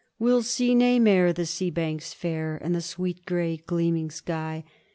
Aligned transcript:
"We'll 0.17 0.41
see 0.41 0.73
nae 0.73 0.97
mair 0.97 1.31
the 1.31 1.45
sea 1.45 1.69
banks 1.69 2.11
fair, 2.11 2.57
And 2.57 2.73
the 2.73 2.81
sweet, 2.81 3.23
gray, 3.27 3.57
gleaming 3.57 4.09
sky. 4.09 4.63